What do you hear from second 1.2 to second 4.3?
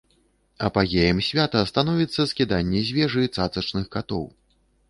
свята становіцца скіданне з вежы цацачных катоў.